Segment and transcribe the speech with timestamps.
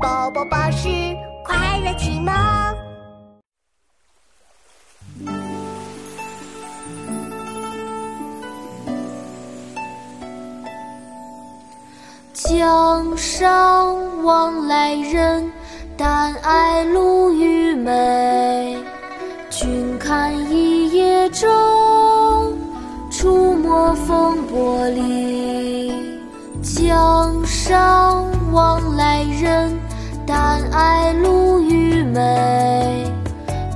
[0.00, 0.88] 宝宝巴士
[1.44, 2.32] 快乐启蒙。
[12.32, 15.50] 江上往来人，
[15.96, 18.78] 但爱鲈鱼美。
[19.50, 21.48] 君看一叶舟，
[26.88, 29.78] 江上往来人，
[30.26, 33.12] 但爱鲈鱼美。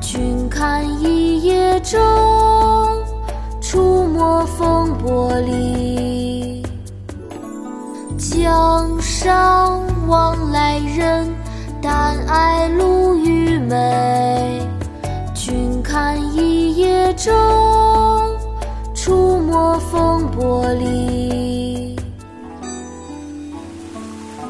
[0.00, 1.98] 君看一叶舟，
[3.60, 6.62] 出没风波里。
[8.16, 11.28] 江上往来人，
[11.82, 14.62] 但爱鲈鱼美。
[15.34, 17.32] 君看一叶舟，
[18.94, 21.28] 出没风波里。《